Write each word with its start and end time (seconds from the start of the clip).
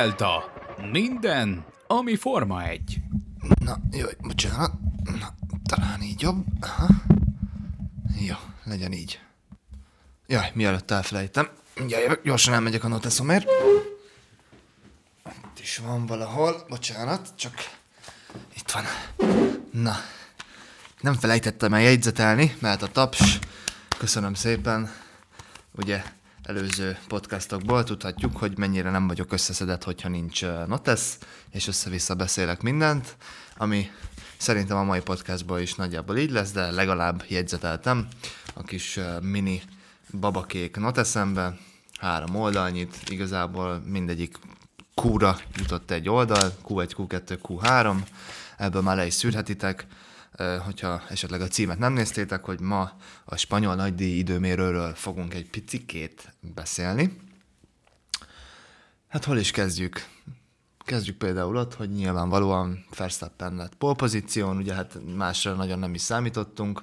Delta. 0.00 0.44
Minden, 0.90 1.64
ami 1.86 2.16
Forma 2.16 2.62
1. 2.64 3.00
Na, 3.64 3.76
jó, 3.90 4.06
bocsánat. 4.22 4.79
Na, 5.04 5.34
talán 5.64 6.02
így 6.02 6.20
jobb. 6.20 6.44
Aha. 6.60 6.86
Jó, 8.18 8.34
legyen 8.64 8.92
így. 8.92 9.20
Jaj, 10.26 10.50
mielőtt 10.54 10.90
elfelejtem. 10.90 11.48
Mindjárt 11.76 12.02
jövök, 12.02 12.24
gyorsan 12.24 12.54
elmegyek 12.54 12.84
a 12.84 12.88
noteszomért. 12.88 13.48
Itt 15.26 15.60
is 15.60 15.76
van 15.76 16.06
valahol. 16.06 16.64
Bocsánat, 16.68 17.28
csak 17.36 17.54
itt 18.56 18.70
van. 18.70 18.84
Na, 19.72 19.96
nem 21.00 21.14
felejtettem 21.14 21.74
el 21.74 21.80
jegyzetelni, 21.80 22.56
mert 22.58 22.82
a 22.82 22.86
taps. 22.86 23.38
Köszönöm 23.98 24.34
szépen. 24.34 24.92
Ugye 25.72 26.02
előző 26.42 26.98
podcastokból 27.08 27.84
tudhatjuk, 27.84 28.36
hogy 28.36 28.58
mennyire 28.58 28.90
nem 28.90 29.06
vagyok 29.06 29.32
összeszedett, 29.32 29.84
hogyha 29.84 30.08
nincs 30.08 30.44
notesz, 30.66 31.18
és 31.50 31.66
össze-vissza 31.66 32.14
beszélek 32.14 32.62
mindent, 32.62 33.16
ami 33.56 33.90
szerintem 34.40 34.76
a 34.76 34.84
mai 34.84 35.00
podcastból 35.00 35.60
is 35.60 35.74
nagyjából 35.74 36.16
így 36.16 36.30
lesz, 36.30 36.52
de 36.52 36.70
legalább 36.70 37.24
jegyzeteltem 37.28 38.08
a 38.54 38.62
kis 38.62 38.98
mini 39.22 39.62
babakék 40.20 40.76
noteszembe, 40.76 41.56
három 41.98 42.34
oldalnyit, 42.34 42.96
igazából 43.08 43.82
mindegyik 43.86 44.38
Q-ra 44.94 45.36
jutott 45.56 45.90
egy 45.90 46.08
oldal, 46.08 46.56
Q1, 46.68 46.90
Q2, 46.96 47.38
Q3, 47.42 47.96
ebből 48.56 48.82
már 48.82 48.96
le 48.96 49.06
is 49.06 49.14
szűrhetitek, 49.14 49.86
hogyha 50.64 51.02
esetleg 51.08 51.40
a 51.40 51.48
címet 51.48 51.78
nem 51.78 51.92
néztétek, 51.92 52.44
hogy 52.44 52.60
ma 52.60 52.92
a 53.24 53.36
spanyol 53.36 53.74
nagydíj 53.74 54.18
időmérőről 54.18 54.94
fogunk 54.94 55.34
egy 55.34 55.50
picikét 55.50 56.34
beszélni. 56.40 57.16
Hát 59.08 59.24
hol 59.24 59.38
is 59.38 59.50
kezdjük? 59.50 60.06
Kezdjük 60.90 61.16
például 61.16 61.56
ott, 61.56 61.74
hogy 61.74 61.90
nyilvánvalóan 61.90 62.84
Verstappen 62.96 63.54
lett 63.54 63.74
polpozíción, 63.74 64.56
ugye 64.56 64.74
hát 64.74 64.98
másra 65.16 65.54
nagyon 65.54 65.78
nem 65.78 65.94
is 65.94 66.00
számítottunk. 66.00 66.82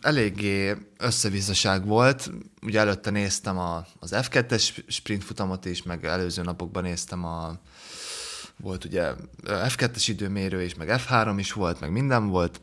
Eléggé 0.00 0.76
összevisszaság 0.98 1.86
volt, 1.86 2.30
ugye 2.62 2.78
előtte 2.78 3.10
néztem 3.10 3.58
a, 3.58 3.86
az 3.98 4.10
F2-es 4.14 4.84
sprint 4.86 5.24
futamot 5.24 5.64
is, 5.64 5.82
meg 5.82 6.04
előző 6.04 6.42
napokban 6.42 6.82
néztem 6.82 7.24
a, 7.24 7.58
volt 8.56 8.84
ugye 8.84 9.12
F2-es 9.44 10.04
időmérő 10.06 10.62
is, 10.62 10.74
meg 10.74 10.88
F3 10.90 11.34
is 11.38 11.52
volt, 11.52 11.80
meg 11.80 11.92
minden 11.92 12.28
volt, 12.28 12.60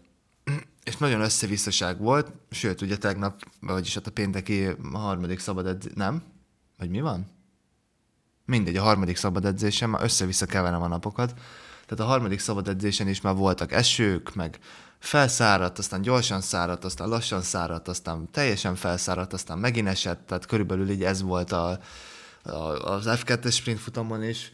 és 0.84 0.98
nagyon 0.98 1.22
összevisszaság 1.22 2.00
volt, 2.00 2.32
sőt, 2.52 2.82
ugye 2.82 2.98
tegnap, 2.98 3.44
vagyis 3.60 3.94
hát 3.94 4.08
a 4.08 4.12
pénteki 4.12 4.68
harmadik 4.94 5.40
szabad 5.40 5.68
edzés, 5.68 5.92
nem? 5.96 6.24
Vagy 6.78 6.90
mi 6.90 7.02
van? 7.02 7.42
Mindegy, 8.46 8.78
a 8.78 8.82
harmadik 8.82 9.16
szabad 9.16 9.46
edzésem, 9.46 9.90
már 9.90 10.04
össze-vissza 10.04 10.46
keverem 10.46 10.82
a 10.82 10.88
napokat, 10.88 11.34
tehát 11.86 12.04
a 12.04 12.12
harmadik 12.12 12.40
szabad 12.40 12.68
edzésen 12.68 13.08
is 13.08 13.22
már 13.22 13.36
voltak 13.36 13.72
esők, 13.72 14.36
meg 14.36 14.60
felszáradt, 15.00 15.78
aztán 15.78 16.02
gyorsan 16.02 16.42
száradt, 16.42 16.84
aztán 16.84 17.08
lassan 17.10 17.42
száradt, 17.42 17.88
aztán 17.88 18.32
teljesen 18.32 18.76
felszáradt, 18.76 19.34
aztán 19.34 19.58
megint 19.58 19.88
esett, 19.88 20.28
tehát 20.28 20.46
körülbelül 20.46 20.90
így 20.90 21.04
ez 21.04 21.22
volt 21.22 21.52
a, 21.52 21.80
a, 22.44 22.58
az 22.92 23.06
F2-es 23.08 23.54
sprint 23.54 23.80
futamon 23.80 24.24
is, 24.24 24.52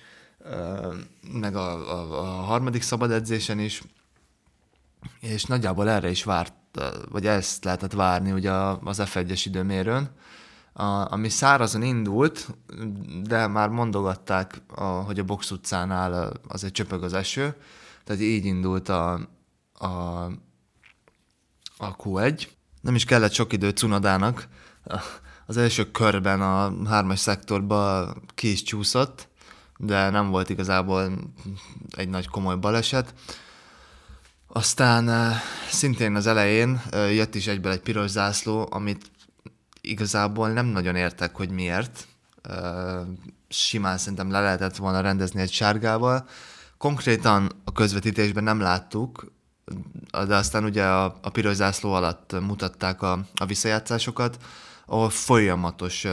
meg 1.32 1.56
a, 1.56 1.92
a, 1.92 2.20
a 2.20 2.24
harmadik 2.24 2.82
szabad 2.82 3.12
edzésen 3.12 3.60
is, 3.60 3.82
és 5.20 5.44
nagyjából 5.44 5.90
erre 5.90 6.10
is 6.10 6.24
várt, 6.24 6.54
vagy 7.10 7.26
ezt 7.26 7.64
lehetett 7.64 7.94
várni 7.94 8.32
ugye 8.32 8.52
az 8.84 9.02
F1-es 9.04 9.42
időmérőn, 9.46 10.10
a, 10.80 11.12
ami 11.12 11.30
szárazon 11.30 11.82
indult, 11.82 12.48
de 13.24 13.48
már 13.48 13.70
mondogatták, 13.70 14.62
a, 14.76 14.84
hogy 14.84 15.20
a 15.20 15.24
box 15.24 15.52
utcánál 15.52 16.34
azért 16.48 16.74
csöpög 16.74 17.04
az 17.04 17.14
eső, 17.14 17.56
tehát 18.04 18.22
így 18.22 18.46
indult 18.46 18.90
a, 18.90 19.14
a, 19.74 19.88
a 21.78 21.96
Q1. 22.04 22.48
Nem 22.82 22.96
is 22.96 23.06
kellett 23.06 23.32
sok 23.32 23.54
idő 23.54 23.70
Cunodának, 23.70 24.48
az 25.46 25.58
első 25.58 25.92
körben 25.92 26.42
a 26.42 26.88
hármas 26.88 27.20
szektorba 27.20 28.14
ki 28.36 28.52
is 28.52 28.64
csúszott, 28.64 29.28
de 29.78 30.10
nem 30.10 30.30
volt 30.30 30.50
igazából 30.50 31.12
egy 31.96 32.10
nagy 32.10 32.28
komoly 32.28 32.58
baleset. 32.58 33.14
Aztán 34.48 35.34
szintén 35.70 36.16
az 36.16 36.28
elején 36.28 36.82
jött 36.92 37.36
is 37.36 37.48
egyből 37.48 37.72
egy 37.72 37.82
piros 37.82 38.10
zászló, 38.10 38.68
amit 38.72 39.12
igazából 39.90 40.50
nem 40.50 40.66
nagyon 40.66 40.96
értek, 40.96 41.36
hogy 41.36 41.50
miért. 41.50 42.08
Simán 43.50 43.98
szerintem 43.98 44.32
le 44.32 44.42
lehetett 44.42 44.76
volna 44.76 45.02
rendezni 45.02 45.42
egy 45.42 45.52
sárgával. 45.52 46.28
Konkrétan 46.78 47.52
a 47.64 47.72
közvetítésben 47.72 48.44
nem 48.44 48.60
láttuk, 48.60 49.32
de 50.28 50.36
aztán 50.36 50.64
ugye 50.64 50.86
a, 50.86 51.04
a 51.22 51.30
piros 51.30 51.56
zászló 51.56 51.94
alatt 51.94 52.40
mutatták 52.42 53.02
a, 53.02 53.20
a 53.36 53.46
visszajátszásokat, 53.46 54.38
ahol 54.86 55.10
folyamatos 55.10 56.08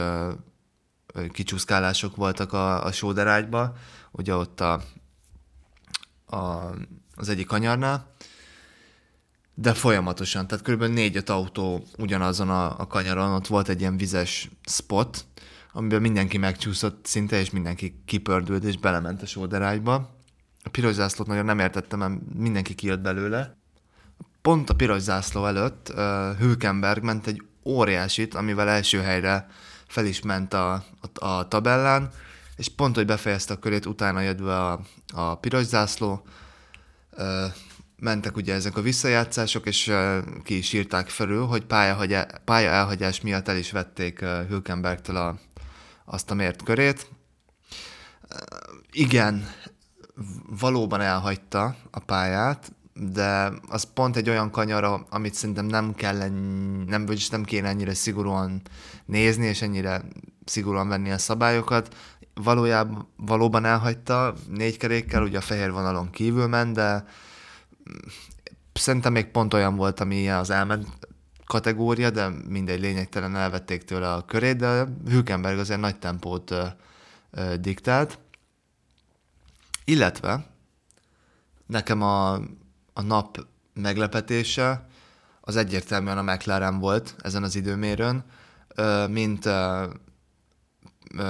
kicsúszkálások 1.31 2.15
voltak 2.15 2.53
a, 2.53 2.85
a 2.85 2.91
sóderágyba, 2.91 3.73
ugye 4.11 4.35
ott 4.35 4.61
a, 4.61 4.81
a, 6.25 6.71
az 7.15 7.29
egyik 7.29 7.47
kanyarnál, 7.47 8.15
de 9.59 9.73
folyamatosan, 9.73 10.47
tehát 10.47 10.65
kb. 10.65 10.83
négy-öt 10.83 11.29
autó 11.29 11.83
ugyanazon 11.97 12.49
a, 12.49 12.79
a 12.79 12.87
kanyaron, 12.87 13.31
ott 13.31 13.47
volt 13.47 13.69
egy 13.69 13.79
ilyen 13.79 13.97
vizes 13.97 14.49
spot, 14.65 15.25
amiben 15.73 16.01
mindenki 16.01 16.37
megcsúszott 16.37 17.05
szinte, 17.05 17.39
és 17.39 17.49
mindenki 17.49 18.01
kipördült, 18.05 18.63
és 18.63 18.77
belement 18.77 19.21
a 19.21 19.25
sóderágyba. 19.25 19.95
A 20.63 20.69
piros 20.69 20.93
zászlót 20.93 21.27
nagyon 21.27 21.45
nem 21.45 21.59
értettem, 21.59 21.99
mert 21.99 22.13
mindenki 22.33 22.75
kijött 22.75 22.99
belőle. 22.99 23.57
Pont 24.41 24.69
a 24.69 24.75
piros 24.75 25.01
zászló 25.01 25.45
előtt 25.45 25.93
uh, 25.95 26.37
Hülkenberg 26.39 27.03
ment 27.03 27.27
egy 27.27 27.43
óriásit, 27.63 28.33
amivel 28.35 28.69
első 28.69 28.99
helyre 28.99 29.47
fel 29.87 30.05
is 30.05 30.21
ment 30.21 30.53
a, 30.53 30.73
a, 30.73 31.25
a 31.25 31.47
tabellán, 31.47 32.11
és 32.55 32.69
pont, 32.69 32.95
hogy 32.95 33.05
befejezte 33.05 33.53
a 33.53 33.59
körét, 33.59 33.85
utána 33.85 34.21
jött 34.21 34.41
be 34.41 34.57
a, 34.57 34.79
a 35.13 35.35
piros 35.35 35.65
zászló, 35.65 36.21
ö, 37.11 37.45
mentek 37.99 38.35
ugye 38.35 38.53
ezek 38.53 38.77
a 38.77 38.81
visszajátszások, 38.81 39.65
és 39.65 39.91
ki 40.43 40.57
is 40.57 40.73
írták 40.73 41.09
felül, 41.09 41.45
hogy 41.45 41.65
pálya, 41.65 42.25
pálya 42.45 42.69
elhagyás 42.69 43.21
miatt 43.21 43.47
el 43.47 43.57
is 43.57 43.71
vették 43.71 44.19
Hülkenbergtől 44.19 45.15
a, 45.15 45.39
azt 46.05 46.31
a 46.31 46.33
mért 46.33 46.63
körét. 46.63 47.09
Igen, 48.91 49.49
valóban 50.59 51.01
elhagyta 51.01 51.75
a 51.91 51.99
pályát, 51.99 52.71
de 52.93 53.51
az 53.67 53.83
pont 53.93 54.15
egy 54.15 54.29
olyan 54.29 54.51
kanyar, 54.51 55.05
amit 55.09 55.33
szerintem 55.33 55.65
nem 55.65 55.93
kell, 55.93 56.29
nem, 56.87 57.05
vagyis 57.05 57.29
nem 57.29 57.43
kéne 57.43 57.67
ennyire 57.67 57.93
szigorúan 57.93 58.61
nézni, 59.05 59.45
és 59.45 59.61
ennyire 59.61 60.01
szigorúan 60.45 60.87
venni 60.87 61.11
a 61.11 61.17
szabályokat. 61.17 61.95
Valójában 62.33 63.07
valóban 63.15 63.65
elhagyta 63.65 64.33
négy 64.49 64.77
kerékkel, 64.77 65.23
ugye 65.23 65.37
a 65.37 65.41
fehér 65.41 65.71
vonalon 65.71 66.09
kívül 66.09 66.47
ment, 66.47 66.73
de 66.73 67.05
szerintem 68.73 69.11
még 69.11 69.31
pont 69.31 69.53
olyan 69.53 69.75
volt, 69.75 69.99
ami 69.99 70.29
az 70.29 70.49
elment 70.49 70.87
kategória, 71.45 72.09
de 72.09 72.29
mindegy 72.47 72.79
lényegtelen 72.79 73.35
elvették 73.35 73.83
tőle 73.83 74.13
a 74.13 74.25
körét, 74.25 74.57
de 74.57 74.87
Hülkenberg 75.07 75.59
azért 75.59 75.79
nagy 75.79 75.99
tempót 75.99 76.51
ö, 76.51 76.65
ö, 77.31 77.55
diktált. 77.57 78.19
Illetve 79.85 80.45
nekem 81.65 82.01
a 82.01 82.39
a 82.97 83.01
nap 83.01 83.45
meglepetése 83.73 84.87
az 85.41 85.55
egyértelműen 85.55 86.17
a 86.17 86.33
McLaren 86.33 86.79
volt 86.79 87.15
ezen 87.21 87.43
az 87.43 87.55
időmérőn, 87.55 88.23
mint 89.09 89.49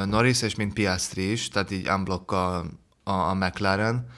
Norris 0.06 0.42
és 0.42 0.56
mint 0.56 0.74
Piastri 0.74 1.32
is, 1.32 1.48
tehát 1.48 1.72
így 1.72 1.90
unblock 1.90 2.32
a, 2.32 2.58
a, 3.04 3.12
a 3.12 3.34
McLaren. 3.34 4.10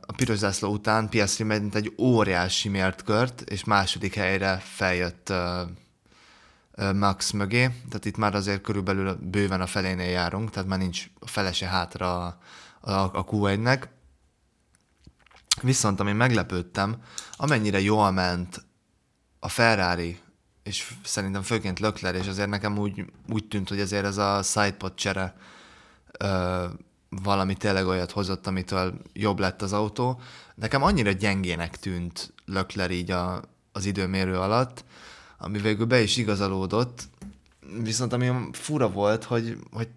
A 0.00 0.12
piros 0.16 0.38
zászló 0.38 0.72
után 0.72 1.08
Piastri 1.08 1.44
ment 1.44 1.74
egy 1.74 1.94
óriási 1.98 2.68
mért 2.68 3.02
kört, 3.02 3.40
és 3.40 3.64
második 3.64 4.14
helyre 4.14 4.56
feljött 4.56 5.32
Max 6.94 7.30
mögé, 7.30 7.62
tehát 7.62 8.04
itt 8.04 8.16
már 8.16 8.34
azért 8.34 8.60
körülbelül 8.60 9.18
bőven 9.22 9.60
a 9.60 9.66
felénél 9.66 10.10
járunk, 10.10 10.50
tehát 10.50 10.68
már 10.68 10.78
nincs 10.78 11.06
a 11.18 11.26
felese 11.26 11.66
hátra 11.66 12.26
a, 12.26 12.38
a, 12.80 12.92
a 12.92 13.24
Q1-nek 13.24 13.82
Viszont 15.62 16.00
ami 16.00 16.12
meglepődtem, 16.12 16.96
amennyire 17.32 17.80
jól 17.80 18.10
ment 18.10 18.64
a 19.38 19.48
Ferrari, 19.48 20.18
és 20.62 20.94
szerintem 21.04 21.42
főként 21.42 21.80
Lökler, 21.80 22.14
és 22.14 22.26
azért 22.26 22.48
nekem 22.48 22.78
úgy, 22.78 23.04
úgy 23.28 23.48
tűnt, 23.48 23.68
hogy 23.68 23.80
azért 23.80 24.04
ez 24.04 24.16
a 24.16 24.42
sidepod 24.42 24.94
csere 24.94 25.36
valami 27.22 27.54
tényleg 27.54 27.86
olyat 27.86 28.10
hozott, 28.10 28.46
amitől 28.46 28.94
jobb 29.12 29.38
lett 29.38 29.62
az 29.62 29.72
autó. 29.72 30.20
Nekem 30.54 30.82
annyira 30.82 31.10
gyengének 31.10 31.76
tűnt 31.76 32.32
Lökler 32.46 32.90
így 32.90 33.10
a, 33.10 33.42
az 33.72 33.84
időmérő 33.84 34.38
alatt, 34.38 34.84
ami 35.38 35.58
végül 35.58 35.86
be 35.86 36.02
is 36.02 36.16
igazolódott, 36.16 37.02
viszont 37.82 38.12
ami 38.12 38.30
fura 38.52 38.90
volt, 38.90 39.24
hogy, 39.24 39.58
hogy 39.72 39.88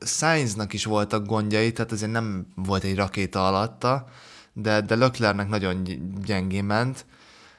Sainznak 0.00 0.72
is 0.72 0.84
voltak 0.84 1.26
gondjai, 1.26 1.72
tehát 1.72 1.92
azért 1.92 2.12
nem 2.12 2.46
volt 2.54 2.84
egy 2.84 2.96
rakéta 2.96 3.46
alatta, 3.46 4.08
de, 4.52 4.80
de 4.80 4.94
Löklernek 4.94 5.48
nagyon 5.48 5.82
gyengén 6.24 6.64
ment, 6.64 7.06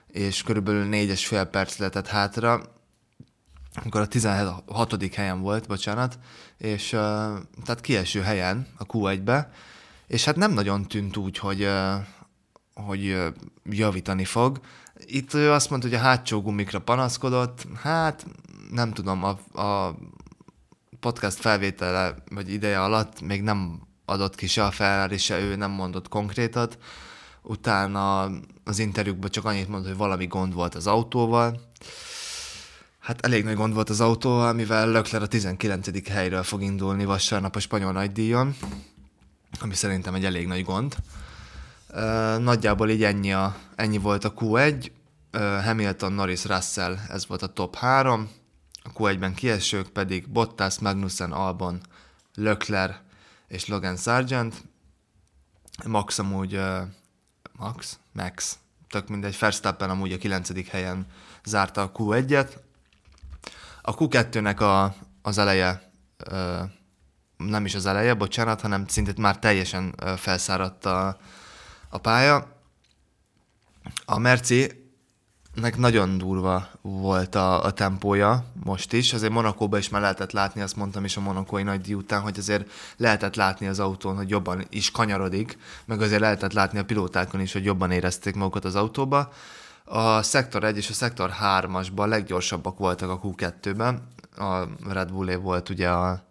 és 0.07 0.43
körülbelül 0.43 0.85
négyes 0.85 1.27
fél 1.27 1.43
perc 1.43 1.77
lehetett 1.77 2.07
hátra, 2.07 2.72
amikor 3.73 4.01
a 4.01 4.07
16. 4.07 5.15
helyen 5.15 5.41
volt, 5.41 5.67
bocsánat, 5.67 6.19
és 6.57 6.89
tehát 7.63 7.81
kieső 7.81 8.21
helyen 8.21 8.67
a 8.77 8.85
Q1-be, 8.85 9.51
és 10.07 10.25
hát 10.25 10.35
nem 10.35 10.51
nagyon 10.51 10.87
tűnt 10.87 11.17
úgy, 11.17 11.37
hogy, 11.37 11.69
hogy 12.73 13.17
javítani 13.63 14.25
fog. 14.25 14.59
Itt 15.05 15.33
ő 15.33 15.51
azt 15.51 15.69
mondta, 15.69 15.87
hogy 15.87 15.97
a 15.97 16.01
hátsó 16.01 16.41
gumikra 16.41 16.79
panaszkodott, 16.79 17.67
hát 17.81 18.25
nem 18.71 18.93
tudom, 18.93 19.23
a, 19.23 19.61
a 19.61 19.95
podcast 20.99 21.37
felvétele, 21.37 22.15
vagy 22.29 22.51
ideje 22.51 22.81
alatt 22.81 23.21
még 23.21 23.41
nem 23.41 23.81
adott 24.05 24.35
ki 24.35 24.47
se 24.47 24.65
a 24.65 24.71
Ferrari, 24.71 25.17
se 25.17 25.39
ő 25.39 25.55
nem 25.55 25.71
mondott 25.71 26.07
konkrétat. 26.07 26.77
Utána 27.41 28.29
az 28.63 28.79
interjúkban 28.79 29.29
csak 29.29 29.45
annyit 29.45 29.67
mondott, 29.67 29.87
hogy 29.87 29.97
valami 29.97 30.27
gond 30.27 30.53
volt 30.53 30.75
az 30.75 30.87
autóval. 30.87 31.61
Hát 33.03 33.25
elég 33.25 33.43
nagy 33.43 33.55
gond 33.55 33.73
volt 33.73 33.89
az 33.89 34.01
autóval, 34.01 34.53
mivel 34.53 34.91
Lökler 34.91 35.21
a 35.21 35.27
19. 35.27 36.07
helyről 36.07 36.43
fog 36.43 36.61
indulni 36.61 37.05
vasárnap 37.05 37.55
a 37.55 37.59
spanyol 37.59 37.91
nagydíjon, 37.91 38.55
ami 39.59 39.73
szerintem 39.73 40.13
egy 40.13 40.25
elég 40.25 40.47
nagy 40.47 40.63
gond. 40.63 40.95
Nagyjából 42.37 42.89
így 42.89 43.03
ennyi, 43.03 43.33
a, 43.33 43.55
ennyi 43.75 43.97
volt 43.97 44.23
a 44.23 44.33
Q1, 44.33 44.91
Hamilton, 45.63 46.13
Norris, 46.13 46.45
Russell, 46.45 46.97
ez 47.09 47.27
volt 47.27 47.41
a 47.41 47.47
top 47.47 47.75
3, 47.75 48.29
a 48.83 48.93
Q1-ben 48.93 49.33
kiesők 49.33 49.87
pedig 49.87 50.29
Bottas, 50.29 50.79
Magnussen, 50.79 51.31
Albon, 51.31 51.81
Lökler 52.35 53.01
és 53.47 53.67
Logan 53.67 53.97
Sargent. 53.97 54.63
Max 55.85 56.19
amúgy, 56.19 56.59
Max? 57.51 57.99
Max, 58.11 58.57
tök 58.89 59.07
mindegy, 59.07 59.37
Verstappen 59.39 59.89
amúgy 59.89 60.11
a 60.11 60.17
9. 60.17 60.69
helyen 60.69 61.05
zárta 61.43 61.81
a 61.81 61.91
Q1-et. 61.91 62.62
A 63.85 63.95
Q2-nek 63.95 64.59
a, 64.59 64.95
az 65.21 65.37
eleje, 65.37 65.91
nem 67.37 67.65
is 67.65 67.75
az 67.75 67.85
eleje, 67.85 68.13
bocsánat, 68.13 68.61
hanem 68.61 68.87
szintén 68.87 69.13
már 69.17 69.39
teljesen 69.39 69.95
felszáradt 70.17 70.85
a, 70.85 71.17
a 71.89 71.97
pálya. 71.97 72.61
A 74.05 74.19
Merci 74.19 74.83
nek 75.53 75.77
nagyon 75.77 76.17
durva 76.17 76.67
volt 76.81 77.35
a, 77.35 77.63
a 77.63 77.71
tempója 77.71 78.45
most 78.63 78.93
is, 78.93 79.13
azért 79.13 79.31
Monakóban 79.31 79.79
is 79.79 79.89
már 79.89 80.01
lehetett 80.01 80.31
látni, 80.31 80.61
azt 80.61 80.75
mondtam 80.75 81.05
is 81.05 81.17
a 81.17 81.21
monakói 81.21 81.63
nagy 81.63 81.95
után, 81.95 82.21
hogy 82.21 82.37
azért 82.37 82.69
lehetett 82.97 83.35
látni 83.35 83.67
az 83.67 83.79
autón, 83.79 84.15
hogy 84.15 84.29
jobban 84.29 84.65
is 84.69 84.91
kanyarodik, 84.91 85.57
meg 85.85 86.01
azért 86.01 86.21
lehetett 86.21 86.53
látni 86.53 86.79
a 86.79 86.85
pilótákon 86.85 87.41
is, 87.41 87.53
hogy 87.53 87.65
jobban 87.65 87.91
érezték 87.91 88.35
magukat 88.35 88.65
az 88.65 88.75
autóba. 88.75 89.33
A 89.85 90.21
szektor 90.21 90.63
1 90.63 90.77
és 90.77 90.89
a 90.89 90.93
szektor 90.93 91.31
3-asban 91.41 92.07
leggyorsabbak 92.07 92.77
voltak 92.77 93.09
a 93.09 93.19
Q2-ben, 93.19 94.07
a 94.37 94.67
Red 94.87 95.11
Bullé 95.11 95.35
volt 95.35 95.69
ugye 95.69 95.89
a, 95.89 96.27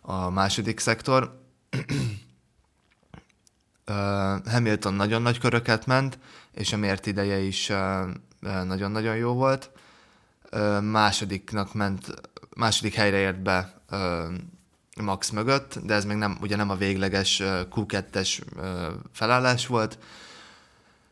a 0.00 0.30
második 0.30 0.80
szektor. 0.80 1.40
Hamilton 4.50 4.94
nagyon 4.94 5.22
nagy 5.22 5.38
köröket 5.38 5.86
ment, 5.86 6.18
és 6.52 6.72
a 6.72 6.76
mért 6.76 7.06
ideje 7.06 7.38
is 7.38 7.72
nagyon-nagyon 8.40 9.16
jó 9.16 9.32
volt. 9.32 9.70
Másodiknak 10.80 11.74
ment, 11.74 12.06
második 12.56 12.94
helyre 12.94 13.16
ért 13.16 13.42
be 13.42 13.82
Max 15.00 15.30
mögött, 15.30 15.78
de 15.78 15.94
ez 15.94 16.04
még 16.04 16.16
nem, 16.16 16.38
ugye 16.40 16.56
nem 16.56 16.70
a 16.70 16.76
végleges 16.76 17.40
Q2-es 17.44 18.40
felállás 19.12 19.66
volt, 19.66 19.98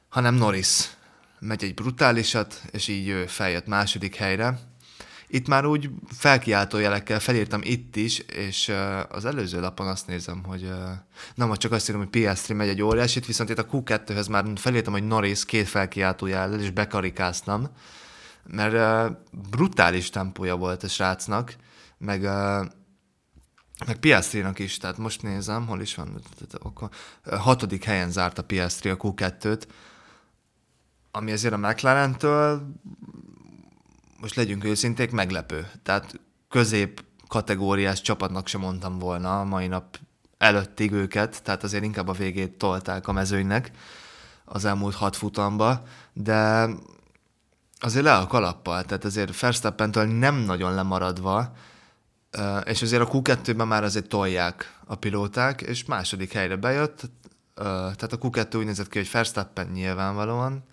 hanem 0.08 0.34
Norris 0.34 0.90
megy 1.42 1.64
egy 1.64 1.74
brutálisat, 1.74 2.62
és 2.70 2.88
így 2.88 3.24
feljött 3.26 3.66
második 3.66 4.14
helyre. 4.14 4.58
Itt 5.28 5.48
már 5.48 5.66
úgy 5.66 5.90
felkiáltó 6.16 6.78
jelekkel 6.78 7.20
felírtam 7.20 7.60
itt 7.64 7.96
is, 7.96 8.18
és 8.18 8.72
az 9.08 9.24
előző 9.24 9.60
lapon 9.60 9.86
azt 9.86 10.06
nézem, 10.06 10.42
hogy 10.44 10.70
nem, 11.34 11.48
most 11.48 11.60
csak 11.60 11.72
azt 11.72 11.88
írom, 11.88 12.00
hogy 12.00 12.10
PS3 12.12 12.56
megy 12.56 12.68
egy 12.68 12.82
óriásit, 12.82 13.26
viszont 13.26 13.50
itt 13.50 13.58
a 13.58 13.66
Q2-höz 13.66 14.30
már 14.30 14.44
felírtam, 14.54 14.92
hogy 14.92 15.06
Norris 15.06 15.44
két 15.44 15.68
felkiáltó 15.68 16.26
jellel, 16.26 16.60
és 16.60 16.70
bekarikáztam, 16.70 17.68
mert 18.46 19.12
brutális 19.50 20.10
tempója 20.10 20.56
volt 20.56 20.82
a 20.82 20.88
srácnak, 20.88 21.56
meg 21.98 22.22
meg 23.86 23.98
PS3-nak 24.00 24.54
is, 24.56 24.76
tehát 24.76 24.98
most 24.98 25.22
nézem, 25.22 25.66
hol 25.66 25.80
is 25.80 25.94
van, 25.94 26.22
hatodik 27.30 27.84
helyen 27.84 28.10
zárt 28.10 28.38
a 28.38 28.46
PS3 28.46 28.98
a 28.98 29.12
Q2-t, 29.12 29.62
ami 31.12 31.32
azért 31.32 31.54
a 31.54 31.56
McLaren-től 31.56 32.62
most 34.20 34.34
legyünk 34.34 34.64
őszinték, 34.64 35.10
meglepő. 35.10 35.70
Tehát 35.82 36.20
közép 36.48 37.04
kategóriás 37.28 38.00
csapatnak 38.00 38.46
sem 38.46 38.60
mondtam 38.60 38.98
volna 38.98 39.40
a 39.40 39.44
mai 39.44 39.66
nap 39.66 39.98
előttig 40.38 40.92
őket, 40.92 41.42
tehát 41.42 41.62
azért 41.62 41.84
inkább 41.84 42.08
a 42.08 42.12
végét 42.12 42.58
tolták 42.58 43.08
a 43.08 43.12
mezőnynek 43.12 43.70
az 44.44 44.64
elmúlt 44.64 44.94
hat 44.94 45.16
futamba, 45.16 45.82
de 46.12 46.68
azért 47.78 48.04
le 48.04 48.14
a 48.16 48.26
kalappal, 48.26 48.84
tehát 48.84 49.04
azért 49.04 49.40
Verstappentől 49.40 50.04
nem 50.04 50.34
nagyon 50.34 50.74
lemaradva, 50.74 51.52
és 52.64 52.82
azért 52.82 53.02
a 53.02 53.08
Q2-ben 53.08 53.66
már 53.66 53.84
azért 53.84 54.08
tolják 54.08 54.78
a 54.84 54.94
pilóták, 54.94 55.60
és 55.60 55.84
második 55.84 56.32
helyre 56.32 56.56
bejött, 56.56 57.00
tehát 57.54 58.12
a 58.12 58.18
Q2 58.18 58.56
úgy 58.56 58.64
nézett 58.64 58.88
ki, 58.88 58.98
hogy 58.98 59.10
Verstappen 59.12 59.66
nyilvánvalóan, 59.66 60.64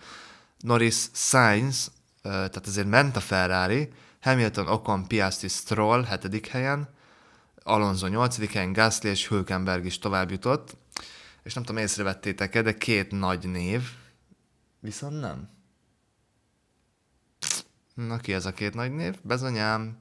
Norris 0.60 1.08
Sainz 1.14 1.92
tehát 2.22 2.68
azért 2.68 2.88
ment 2.88 3.16
a 3.16 3.20
Ferrari, 3.20 3.90
Hamilton, 4.22 4.68
Ocon, 4.68 5.08
Piastri, 5.08 5.48
Stroll 5.48 6.04
hetedik 6.04 6.48
helyen, 6.48 6.90
Alonso 7.64 8.08
8. 8.08 8.52
helyen, 8.52 8.74
Gasly 8.74 9.08
és 9.08 9.28
Hülkenberg 9.28 9.86
is 9.86 10.00
tovább 10.00 10.32
jutott, 10.32 10.78
és 11.44 11.54
nem 11.54 11.64
tudom, 11.64 11.82
észrevettétek-e, 11.82 12.62
de 12.62 12.78
két 12.78 13.12
nagy 13.12 13.50
név, 13.50 13.82
viszont 14.80 15.20
nem. 15.20 15.50
Na 17.94 18.18
ki 18.18 18.34
ez 18.34 18.46
a 18.46 18.54
két 18.54 18.74
nagy 18.74 18.92
név? 18.92 19.16
Bezonyám, 19.22 19.98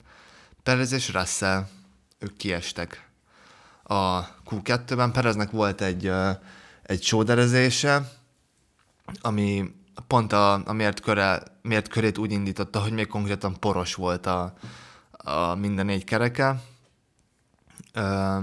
Perez 0.63 0.93
és 0.93 1.13
Russell, 1.13 1.67
ők 2.19 2.37
kiestek. 2.37 3.09
A 3.83 4.27
Q2-ben 4.45 5.13
Pereznek 5.13 5.51
volt 5.51 5.81
egy, 5.81 6.13
egy 6.83 7.03
sóderezése, 7.03 8.13
ami 9.21 9.75
pont 10.07 10.33
a, 10.33 10.53
a 10.67 10.73
mért, 10.73 11.01
köre, 11.01 11.43
mért 11.63 11.89
körét 11.89 12.19
úgy 12.19 12.33
indította, 12.33 12.81
hogy 12.81 12.93
még 12.93 13.07
konkrétan 13.07 13.61
poros 13.61 13.95
volt 13.95 14.27
a, 14.27 14.55
a 15.11 15.55
minden 15.55 15.87
négy 15.87 16.05
kereke. 16.05 16.63
Ö, 17.93 18.39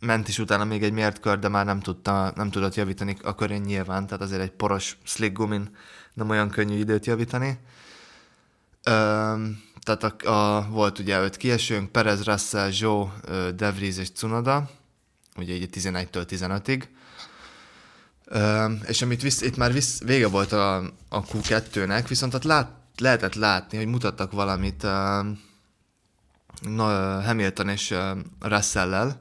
ment 0.00 0.28
is 0.28 0.38
utána 0.38 0.64
még 0.64 0.82
egy 0.82 0.92
mért 0.92 1.20
kör, 1.20 1.38
de 1.38 1.48
már 1.48 1.64
nem, 1.64 1.80
tudta, 1.80 2.32
nem 2.34 2.50
tudott 2.50 2.74
javítani 2.74 3.16
a 3.22 3.34
körén 3.34 3.60
nyilván, 3.60 4.06
tehát 4.06 4.22
azért 4.22 4.42
egy 4.42 4.50
poros 4.50 4.98
slick 5.02 5.32
gumin 5.36 5.76
nem 6.14 6.30
olyan 6.30 6.50
könnyű 6.50 6.78
időt 6.78 7.06
javítani. 7.06 7.58
Ö, 8.82 8.92
tehát 9.80 10.02
a, 10.02 10.30
a, 10.30 10.68
volt 10.68 10.98
ugye 10.98 11.20
öt 11.20 11.36
kiesőnk, 11.36 11.90
Perez, 11.90 12.24
Russell, 12.24 12.70
Joe, 12.72 13.06
De 13.56 13.72
Vries 13.72 13.98
és 13.98 14.10
Cunoda, 14.10 14.70
ugye 15.36 15.54
így 15.54 15.68
11-től 15.72 16.24
15-ig 16.28 16.82
és 18.86 19.02
amit 19.02 19.22
visz, 19.22 19.40
itt 19.40 19.56
már 19.56 19.72
visz, 19.72 20.00
vége 20.00 20.28
volt 20.28 20.52
a, 20.52 20.76
a 21.08 21.24
Q2-nek, 21.24 22.04
viszont 22.08 22.34
ott 22.34 22.42
lát, 22.42 22.70
lehetett 22.98 23.34
látni, 23.34 23.76
hogy 23.76 23.86
mutattak 23.86 24.32
valamit 24.32 24.82
uh, 24.82 25.26
no, 26.60 26.84
Hamilton 27.20 27.68
és 27.68 27.90
uh, 27.90 28.18
Russell-lel, 28.40 29.20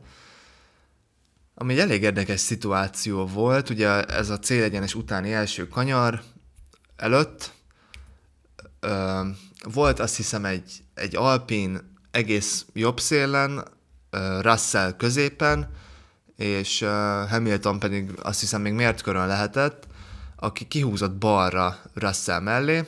ami 1.55 1.73
egy 1.73 1.79
elég 1.79 2.01
érdekes 2.01 2.39
szituáció 2.39 3.25
volt, 3.25 3.69
ugye 3.69 4.03
ez 4.03 4.29
a 4.29 4.39
célegyenes 4.39 4.95
utáni 4.95 5.33
első 5.33 5.67
kanyar 5.67 6.21
előtt, 6.95 7.53
uh, 8.81 9.27
volt 9.63 9.99
azt 9.99 10.15
hiszem 10.15 10.45
egy, 10.45 10.83
egy 10.93 11.15
Alpin 11.15 11.97
egész 12.11 12.65
jobb 12.73 12.99
szélen, 12.99 13.67
uh, 14.11 14.41
Russell 14.41 14.95
középen, 14.95 15.69
és 16.41 16.81
uh, 16.81 16.89
Hamilton 17.29 17.79
pedig 17.79 18.11
azt 18.21 18.39
hiszem 18.39 18.61
még 18.61 18.73
mért 18.73 19.01
körön 19.01 19.27
lehetett, 19.27 19.87
aki 20.35 20.67
kihúzott 20.67 21.15
balra 21.15 21.77
Russell 21.93 22.39
mellé, 22.39 22.87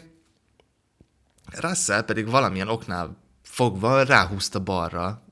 Russell 1.60 2.02
pedig 2.02 2.30
valamilyen 2.30 2.68
oknál 2.68 3.18
fogva 3.44 4.04
ráhúzta 4.04 4.60
balra 4.60 5.24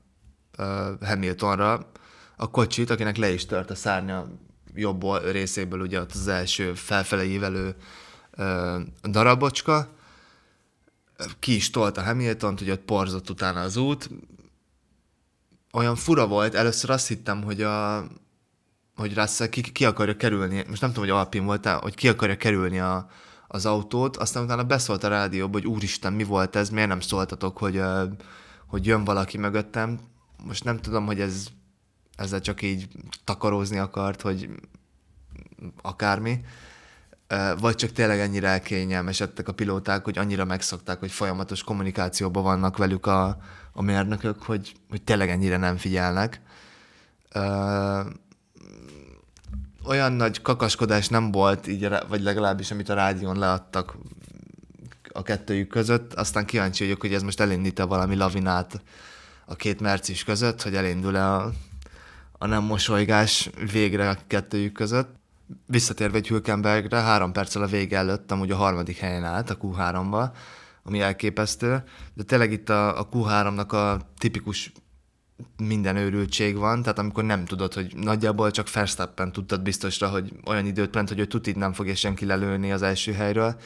uh, 0.58 1.06
Hamiltonra 1.06 1.90
a 2.36 2.50
kocsit, 2.50 2.90
akinek 2.90 3.16
le 3.16 3.32
is 3.32 3.46
tört 3.46 3.70
a 3.70 3.74
szárnya 3.74 4.26
jobb 4.74 5.02
részéből 5.30 5.80
ugye 5.80 6.00
ott 6.00 6.12
az 6.12 6.28
első 6.28 6.74
felfele 6.74 7.24
ívelő 7.24 7.74
uh, 8.36 8.80
darabocska, 9.02 9.88
ki 11.38 11.54
is 11.54 11.70
tolta 11.70 12.02
Hamilton-t, 12.02 12.68
ott 12.68 12.80
porzott 12.80 13.30
utána 13.30 13.60
az 13.60 13.76
út. 13.76 14.10
Olyan 15.72 15.96
fura 15.96 16.26
volt, 16.26 16.54
először 16.54 16.90
azt 16.90 17.08
hittem, 17.08 17.42
hogy 17.42 17.62
a 17.62 18.04
hogy 18.96 19.14
Russell 19.14 19.48
ki, 19.48 19.60
ki 19.60 19.84
akarja 19.84 20.16
kerülni, 20.16 20.64
most 20.68 20.80
nem 20.80 20.92
tudom, 20.92 21.08
hogy 21.08 21.18
Alpin 21.18 21.44
volt 21.44 21.66
hogy 21.66 21.94
ki 21.94 22.08
akarja 22.08 22.36
kerülni 22.36 22.78
a, 22.78 23.06
az 23.48 23.66
autót, 23.66 24.16
aztán 24.16 24.44
utána 24.44 24.64
beszólt 24.64 25.04
a 25.04 25.08
rádióba, 25.08 25.52
hogy 25.52 25.66
úristen, 25.66 26.12
mi 26.12 26.24
volt 26.24 26.56
ez, 26.56 26.70
miért 26.70 26.88
nem 26.88 27.00
szóltatok, 27.00 27.58
hogy, 27.58 27.82
hogy 28.66 28.86
jön 28.86 29.04
valaki 29.04 29.38
mögöttem. 29.38 30.00
Most 30.44 30.64
nem 30.64 30.78
tudom, 30.78 31.06
hogy 31.06 31.20
ez 31.20 31.46
ezzel 32.16 32.40
csak 32.40 32.62
így 32.62 32.88
takarózni 33.24 33.78
akart, 33.78 34.20
hogy 34.20 34.48
akármi, 35.82 36.40
vagy 37.58 37.74
csak 37.74 37.92
tényleg 37.92 38.18
ennyire 38.18 38.48
elkényelmesedtek 38.48 39.48
a 39.48 39.52
pilóták, 39.52 40.04
hogy 40.04 40.18
annyira 40.18 40.44
megszokták, 40.44 40.98
hogy 40.98 41.10
folyamatos 41.10 41.62
kommunikációban 41.62 42.42
vannak 42.42 42.76
velük 42.76 43.06
a, 43.06 43.36
a 43.72 43.82
mérnökök, 43.82 44.42
hogy, 44.42 44.72
hogy 44.88 45.02
tényleg 45.02 45.28
ennyire 45.28 45.56
nem 45.56 45.76
figyelnek. 45.76 46.40
Olyan 49.84 50.12
nagy 50.12 50.42
kakaskodás 50.42 51.08
nem 51.08 51.30
volt, 51.30 51.66
így, 51.66 51.88
vagy 52.08 52.22
legalábbis 52.22 52.70
amit 52.70 52.88
a 52.88 52.94
rádión 52.94 53.38
leadtak 53.38 53.96
a 55.12 55.22
kettőjük 55.22 55.68
között, 55.68 56.14
aztán 56.14 56.46
kíváncsi 56.46 56.84
vagyok, 56.84 57.00
hogy 57.00 57.14
ez 57.14 57.22
most 57.22 57.40
elindít-e 57.40 57.84
valami 57.84 58.16
lavinát 58.16 58.82
a 59.46 59.56
két 59.56 59.80
mercis 59.80 60.24
között, 60.24 60.62
hogy 60.62 60.74
elindul-e 60.74 61.34
a, 61.34 61.52
a 62.32 62.46
nem 62.46 62.62
mosolygás 62.62 63.50
végre 63.72 64.08
a 64.08 64.16
kettőjük 64.26 64.72
között. 64.72 65.20
Visszatérve 65.66 66.16
egy 66.16 66.28
Hülkenbergre, 66.28 67.00
három 67.00 67.32
perccel 67.32 67.62
a 67.62 67.66
vége 67.66 67.96
előtt 67.96 68.32
amúgy 68.32 68.50
a 68.50 68.56
harmadik 68.56 68.96
helyen 68.96 69.24
állt 69.24 69.50
a 69.50 69.56
Q3-ba, 69.56 70.30
ami 70.82 71.00
elképesztő, 71.00 71.82
de 72.14 72.22
tényleg 72.22 72.52
itt 72.52 72.68
a, 72.68 72.98
a 72.98 73.08
Q3-nak 73.08 73.68
a 73.68 74.00
tipikus 74.18 74.72
minden 75.56 75.96
őrültség 75.96 76.56
van, 76.56 76.82
tehát 76.82 76.98
amikor 76.98 77.24
nem 77.24 77.44
tudod, 77.44 77.74
hogy 77.74 77.96
nagyjából 77.96 78.50
csak 78.50 78.72
Verstappen 78.72 79.32
tudtad 79.32 79.62
biztosra, 79.62 80.08
hogy 80.08 80.32
olyan 80.46 80.66
időt 80.66 80.94
ment, 80.94 81.08
hogy 81.08 81.18
ő 81.18 81.24
tutid 81.24 81.56
nem 81.56 81.72
fogja 81.72 81.94
senki 81.94 82.24
lelőni 82.24 82.72
az 82.72 82.82
első 82.82 83.12
helyről, 83.12 83.56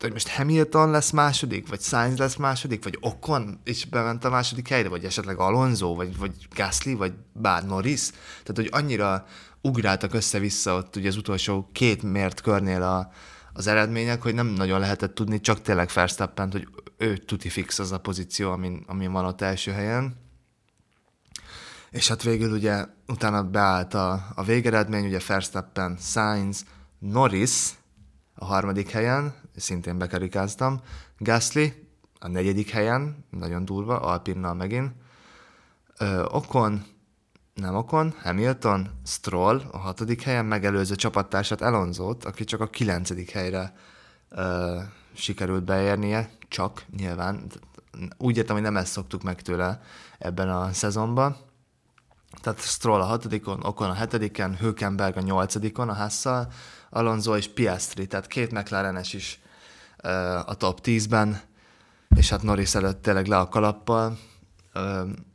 hogy 0.00 0.12
most 0.12 0.28
Hamilton 0.28 0.90
lesz 0.90 1.10
második, 1.10 1.68
vagy 1.68 1.80
Sainz 1.80 2.18
lesz 2.18 2.36
második, 2.36 2.84
vagy 2.84 2.98
Ocon 3.00 3.60
is 3.64 3.84
bement 3.84 4.24
a 4.24 4.30
második 4.30 4.68
helyre, 4.68 4.88
vagy 4.88 5.04
esetleg 5.04 5.38
Alonso, 5.38 5.94
vagy, 5.94 6.18
vagy 6.18 6.48
Gasly, 6.54 6.92
vagy 6.92 7.12
bár 7.32 7.66
Norris. 7.66 8.10
Tehát, 8.42 8.54
hogy 8.54 8.68
annyira 8.70 9.26
ugráltak 9.60 10.14
össze-vissza 10.14 10.74
ott 10.74 10.96
ugye 10.96 11.08
az 11.08 11.16
utolsó 11.16 11.68
két 11.72 12.02
mért 12.02 12.40
körnél 12.40 12.82
a, 12.82 13.10
az 13.52 13.66
eredmények, 13.66 14.22
hogy 14.22 14.34
nem 14.34 14.46
nagyon 14.46 14.80
lehetett 14.80 15.14
tudni, 15.14 15.40
csak 15.40 15.60
tényleg 15.60 15.90
verstappen 15.94 16.50
hogy 16.52 16.68
ő 16.96 17.16
tuti 17.16 17.48
fix 17.48 17.78
az 17.78 17.92
a 17.92 17.98
pozíció, 17.98 18.50
amin, 18.50 18.84
amin 18.86 19.12
van 19.12 19.24
ott 19.24 19.40
első 19.40 19.72
helyen. 19.72 20.24
És 21.90 22.08
hát 22.08 22.22
végül 22.22 22.52
ugye 22.52 22.84
utána 23.06 23.42
beállt 23.42 23.94
a, 23.94 24.26
a 24.34 24.44
végeredmény, 24.44 25.06
ugye 25.06 25.20
Verstappen, 25.26 25.96
Sainz, 26.00 26.64
Norris 26.98 27.70
a 28.34 28.44
harmadik 28.44 28.90
helyen, 28.90 29.34
szintén 29.56 29.98
bekarikáztam, 29.98 30.80
Gasly 31.18 31.86
a 32.18 32.28
negyedik 32.28 32.70
helyen, 32.70 33.24
nagyon 33.30 33.64
durva, 33.64 34.00
Alpinnal 34.00 34.54
megint, 34.54 34.92
Ö, 35.98 36.24
Okon, 36.24 36.84
nem 37.54 37.74
Okon, 37.74 38.14
Hamilton, 38.22 38.90
Stroll 39.04 39.62
a 39.70 39.78
hatodik 39.78 40.22
helyen 40.22 40.44
megelőző 40.44 40.94
csapattársat 40.94 41.62
Elonzót, 41.62 42.24
aki 42.24 42.44
csak 42.44 42.60
a 42.60 42.66
kilencedik 42.66 43.30
helyre 43.30 43.74
ö, 44.28 44.78
sikerült 45.14 45.64
beérnie, 45.64 46.30
csak 46.48 46.84
nyilván. 46.96 47.46
Úgy 48.16 48.36
értem, 48.36 48.54
hogy 48.54 48.64
nem 48.64 48.76
ezt 48.76 48.92
szoktuk 48.92 49.22
meg 49.22 49.42
tőle 49.42 49.80
ebben 50.18 50.50
a 50.50 50.72
szezonban. 50.72 51.36
Tehát 52.42 52.60
Stroll 52.60 53.00
a 53.00 53.04
hatodikon, 53.04 53.64
Okon 53.64 53.90
a 53.90 53.94
hetediken, 53.94 54.56
Hülkenberg 54.56 55.16
a 55.16 55.20
nyolcadikon 55.20 55.88
a 55.88 55.94
Hassal, 55.94 56.52
Alonso 56.90 57.36
és 57.36 57.48
Piastri, 57.48 58.06
tehát 58.06 58.26
két 58.26 58.52
McLarenes 58.52 59.12
is 59.12 59.40
a 60.46 60.54
top 60.54 60.80
10-ben, 60.82 61.40
és 62.16 62.28
hát 62.28 62.42
Norris 62.42 62.74
előtt 62.74 63.02
tényleg 63.02 63.26
le 63.26 63.38
a 63.38 63.48
kalappal. 63.48 64.18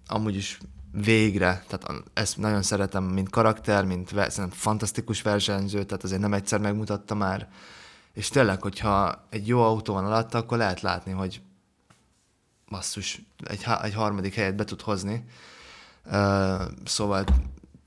Amúgy 0.08 0.36
is 0.36 0.60
végre, 0.92 1.64
tehát 1.68 2.04
ezt 2.14 2.38
nagyon 2.38 2.62
szeretem, 2.62 3.04
mint 3.04 3.30
karakter, 3.30 3.86
mint 3.86 4.10
szerintem 4.10 4.50
fantasztikus 4.50 5.22
versenyző, 5.22 5.84
tehát 5.84 6.04
azért 6.04 6.22
nem 6.22 6.34
egyszer 6.34 6.60
megmutatta 6.60 7.16
már, 7.16 7.50
és 8.14 8.28
tényleg, 8.28 8.62
hogyha 8.62 9.28
egy 9.30 9.48
jó 9.48 9.64
autó 9.64 9.94
van 9.94 10.06
alatta, 10.06 10.38
akkor 10.38 10.58
lehet 10.58 10.82
látni, 10.82 11.12
hogy 11.12 11.42
basszus, 12.70 13.22
egy, 13.44 13.66
egy 13.82 13.94
harmadik 13.94 14.34
helyet 14.34 14.56
be 14.56 14.64
tud 14.64 14.82
hozni. 14.82 15.26
Uh, 16.06 16.62
szóval 16.86 17.24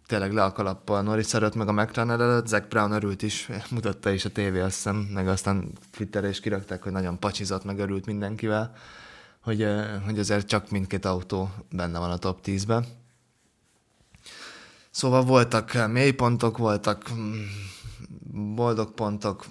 tényleg 0.07 0.33
le 0.33 0.45
a 0.45 0.53
kalappal 0.53 1.03
Norris 1.03 1.35
előtt, 1.35 1.55
meg 1.55 1.69
a 1.69 1.73
McLaren 1.73 2.21
előtt, 2.21 2.47
Zach 2.47 2.69
Brown 2.69 2.93
örült 2.93 3.23
is, 3.23 3.49
mutatta 3.71 4.11
is 4.11 4.25
a 4.25 4.31
tévé, 4.31 4.61
azt 4.61 4.75
hiszem, 4.75 4.97
meg 4.97 5.29
aztán 5.29 5.73
Twitterre 5.91 6.29
is 6.29 6.41
kirakták, 6.41 6.83
hogy 6.83 6.93
nagyon 6.93 7.19
pacsizott, 7.19 7.65
meg 7.65 7.79
örült 7.79 8.07
mindenkivel 8.07 8.75
hogy, 9.45 9.67
hogy 10.05 10.19
azért 10.19 10.47
csak 10.47 10.71
mindkét 10.71 11.05
autó 11.05 11.51
benne 11.71 11.99
van 11.99 12.11
a 12.11 12.19
top 12.19 12.41
10-ben. 12.45 12.87
Szóval 14.91 15.23
voltak 15.23 15.89
mélypontok, 15.89 16.59
voltak 16.59 17.13
mm, 17.15 17.43
boldog 18.55 18.93
pontok, 18.95 19.47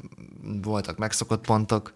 voltak 0.62 0.98
megszokott 0.98 1.45
pontok. 1.45 1.93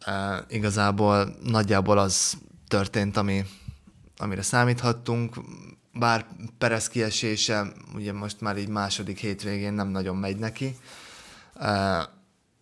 E, 0.00 0.44
igazából 0.48 1.36
nagyjából 1.42 1.98
az 1.98 2.36
történt, 2.68 3.16
ami, 3.16 3.44
amire 4.16 4.42
számíthattunk, 4.42 5.34
bár 5.94 6.26
Perez 6.58 6.88
kiesése 6.88 7.72
ugye 7.94 8.12
most 8.12 8.40
már 8.40 8.56
így 8.56 8.68
második 8.68 9.18
hétvégén 9.18 9.72
nem 9.72 9.88
nagyon 9.88 10.16
megy 10.16 10.36
neki. 10.36 10.76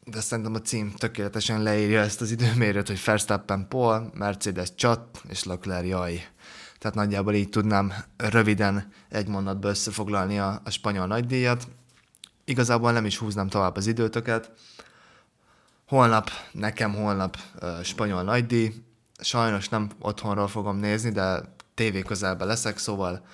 De 0.04 0.20
szerintem 0.20 0.54
a 0.54 0.60
cím 0.60 0.92
tökéletesen 0.92 1.62
leírja 1.62 2.00
ezt 2.00 2.20
az 2.20 2.30
időmérőt, 2.30 2.86
hogy 2.86 3.02
Verstappen 3.04 3.68
Paul, 3.68 4.10
Mercedes 4.14 4.74
csat, 4.74 5.20
és 5.28 5.44
Leclerc 5.44 5.86
jaj. 5.86 6.26
Tehát 6.78 6.96
nagyjából 6.96 7.34
így 7.34 7.48
tudnám 7.48 7.92
röviden 8.16 8.92
egy 9.08 9.28
mondatba 9.28 9.68
összefoglalni 9.68 10.38
a, 10.38 10.60
a 10.64 10.70
spanyol 10.70 11.06
nagydíjat. 11.06 11.68
Igazából 12.44 12.92
nem 12.92 13.04
is 13.04 13.18
húznám 13.18 13.48
tovább 13.48 13.76
az 13.76 13.86
időtöket. 13.86 14.52
Holnap, 15.86 16.30
nekem 16.52 16.94
holnap 16.94 17.36
uh, 17.60 17.82
spanyol 17.82 18.22
nagydíj. 18.22 18.72
Sajnos 19.20 19.68
nem 19.68 19.90
otthonról 19.98 20.48
fogom 20.48 20.76
nézni, 20.76 21.10
de 21.10 21.54
tévé 21.74 22.02
közelben 22.02 22.46
leszek, 22.46 22.78
szóval 22.78 23.26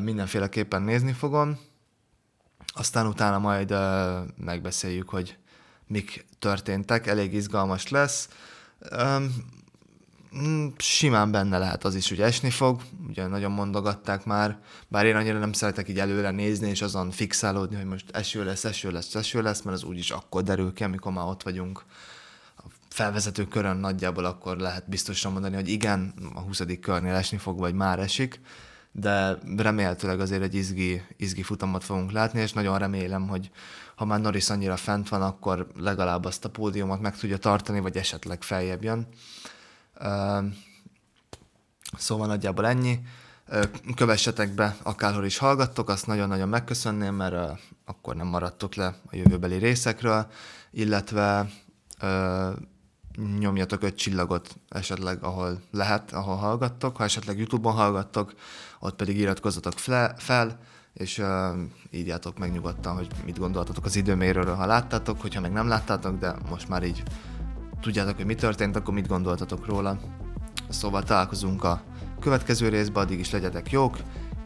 mindenféleképpen 0.00 0.82
nézni 0.82 1.12
fogom. 1.12 1.58
Aztán 2.66 3.06
utána 3.06 3.38
majd 3.38 3.74
megbeszéljük, 4.36 5.08
hogy 5.08 5.38
mik 5.86 6.26
történtek, 6.38 7.06
elég 7.06 7.34
izgalmas 7.34 7.88
lesz. 7.88 8.28
Um, 8.92 9.34
simán 10.76 11.30
benne 11.30 11.58
lehet 11.58 11.84
az 11.84 11.94
is, 11.94 12.08
hogy 12.08 12.20
esni 12.20 12.50
fog, 12.50 12.80
ugye 13.08 13.26
nagyon 13.26 13.52
mondogatták 13.52 14.24
már, 14.24 14.58
bár 14.88 15.06
én 15.06 15.16
annyira 15.16 15.38
nem 15.38 15.52
szeretek 15.52 15.88
így 15.88 15.98
előre 15.98 16.30
nézni, 16.30 16.68
és 16.68 16.82
azon 16.82 17.10
fixálódni, 17.10 17.76
hogy 17.76 17.84
most 17.84 18.10
eső 18.10 18.44
lesz, 18.44 18.64
eső 18.64 18.90
lesz, 18.90 19.14
eső 19.14 19.42
lesz, 19.42 19.62
mert 19.62 19.76
az 19.76 19.84
úgyis 19.84 20.10
akkor 20.10 20.42
derül 20.42 20.72
ki, 20.72 20.84
amikor 20.84 21.12
már 21.12 21.26
ott 21.26 21.42
vagyunk 21.42 21.84
felvezető 22.96 23.44
körön 23.44 23.76
nagyjából 23.76 24.24
akkor 24.24 24.56
lehet 24.56 24.88
biztosan 24.88 25.32
mondani, 25.32 25.54
hogy 25.54 25.68
igen, 25.68 26.14
a 26.34 26.40
20. 26.40 26.62
körnél 26.80 27.14
esni 27.14 27.38
fog, 27.38 27.58
vagy 27.58 27.74
már 27.74 27.98
esik, 27.98 28.40
de 28.92 29.38
remélhetőleg 29.56 30.20
azért 30.20 30.42
egy 30.42 30.54
izgi, 30.54 31.02
izgi 31.16 31.42
futamot 31.42 31.84
fogunk 31.84 32.10
látni, 32.12 32.40
és 32.40 32.52
nagyon 32.52 32.78
remélem, 32.78 33.28
hogy 33.28 33.50
ha 33.96 34.04
már 34.04 34.20
Norris 34.20 34.50
annyira 34.50 34.76
fent 34.76 35.08
van, 35.08 35.22
akkor 35.22 35.66
legalább 35.74 36.24
azt 36.24 36.44
a 36.44 36.50
pódiumot 36.50 37.00
meg 37.00 37.16
tudja 37.18 37.36
tartani, 37.36 37.80
vagy 37.80 37.96
esetleg 37.96 38.42
feljebb 38.42 38.82
jön. 38.82 39.06
Szóval 41.96 42.26
nagyjából 42.26 42.66
ennyi. 42.66 43.00
Kövessetek 43.94 44.54
be, 44.54 44.76
akárhol 44.82 45.24
is 45.24 45.38
hallgattok, 45.38 45.88
azt 45.88 46.06
nagyon-nagyon 46.06 46.48
megköszönném, 46.48 47.14
mert 47.14 47.60
akkor 47.84 48.16
nem 48.16 48.26
maradtok 48.26 48.74
le 48.74 48.86
a 48.86 49.16
jövőbeli 49.16 49.56
részekről, 49.56 50.26
illetve 50.70 51.48
nyomjatok 53.38 53.82
öt 53.82 53.96
csillagot 53.96 54.56
esetleg, 54.68 55.24
ahol 55.24 55.60
lehet, 55.70 56.12
ahol 56.12 56.36
hallgattok. 56.36 56.96
Ha 56.96 57.04
esetleg 57.04 57.38
YouTube-on 57.38 57.74
hallgattok, 57.74 58.34
ott 58.80 58.96
pedig 58.96 59.18
iratkozzatok 59.18 59.72
fel, 60.16 60.58
és 60.92 61.18
uh, 61.18 61.26
írjátok 61.90 62.38
meg 62.38 62.52
nyugodtan, 62.52 62.94
hogy 62.94 63.08
mit 63.24 63.38
gondoltatok 63.38 63.84
az 63.84 63.96
időmérőről, 63.96 64.54
ha 64.54 64.66
láttátok, 64.66 65.20
hogyha 65.20 65.40
meg 65.40 65.52
nem 65.52 65.68
láttátok, 65.68 66.18
de 66.18 66.34
most 66.50 66.68
már 66.68 66.82
így 66.82 67.02
tudjátok, 67.80 68.16
hogy 68.16 68.26
mi 68.26 68.34
történt, 68.34 68.76
akkor 68.76 68.94
mit 68.94 69.08
gondoltatok 69.08 69.66
róla. 69.66 69.98
Szóval 70.68 71.02
találkozunk 71.02 71.64
a 71.64 71.82
következő 72.20 72.68
részben, 72.68 73.04
addig 73.04 73.18
is 73.18 73.30
legyetek 73.30 73.70
jók, 73.70 73.96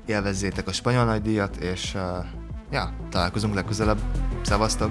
élvezzétek 0.07 0.67
a 0.67 0.73
spanyol 0.73 1.05
nagydíjat, 1.05 1.57
és 1.57 1.95
uh, 1.95 2.25
ja, 2.71 2.97
találkozunk 3.11 3.55
legközelebb. 3.55 3.99
Szevasztok! 4.43 4.91